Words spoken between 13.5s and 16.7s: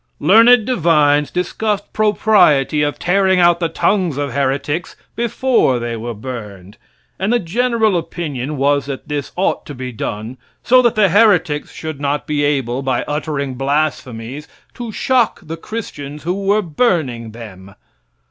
blasphemies, to shock the christians who were